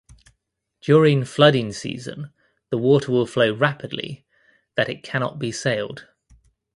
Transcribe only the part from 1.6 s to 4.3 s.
season the water will flow rapidly